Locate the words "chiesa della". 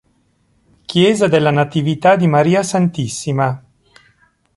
0.87-1.51